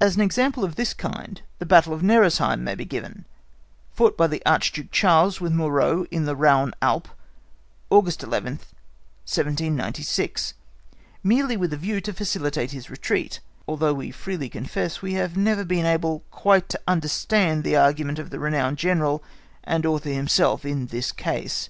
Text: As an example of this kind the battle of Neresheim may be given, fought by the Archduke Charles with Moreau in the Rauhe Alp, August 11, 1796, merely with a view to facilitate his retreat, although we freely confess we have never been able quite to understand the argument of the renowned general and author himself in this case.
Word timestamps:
As 0.00 0.16
an 0.16 0.22
example 0.22 0.64
of 0.64 0.74
this 0.74 0.92
kind 0.92 1.40
the 1.60 1.66
battle 1.66 1.94
of 1.94 2.02
Neresheim 2.02 2.64
may 2.64 2.74
be 2.74 2.84
given, 2.84 3.26
fought 3.94 4.16
by 4.16 4.26
the 4.26 4.42
Archduke 4.44 4.90
Charles 4.90 5.40
with 5.40 5.52
Moreau 5.52 6.04
in 6.10 6.24
the 6.24 6.34
Rauhe 6.34 6.72
Alp, 6.82 7.06
August 7.88 8.24
11, 8.24 8.54
1796, 9.22 10.54
merely 11.22 11.56
with 11.56 11.72
a 11.72 11.76
view 11.76 12.00
to 12.00 12.12
facilitate 12.12 12.72
his 12.72 12.90
retreat, 12.90 13.38
although 13.68 13.94
we 13.94 14.10
freely 14.10 14.48
confess 14.48 15.00
we 15.00 15.12
have 15.14 15.36
never 15.36 15.64
been 15.64 15.86
able 15.86 16.24
quite 16.32 16.68
to 16.70 16.80
understand 16.88 17.62
the 17.62 17.76
argument 17.76 18.18
of 18.18 18.30
the 18.30 18.40
renowned 18.40 18.78
general 18.78 19.22
and 19.62 19.86
author 19.86 20.10
himself 20.10 20.64
in 20.64 20.86
this 20.86 21.12
case. 21.12 21.64